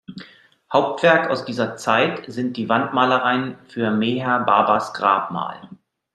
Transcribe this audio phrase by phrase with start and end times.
[0.73, 5.59] Hauptwerk aus dieser Zeit sind die Wandmalereien für Meher Babas Grabmal.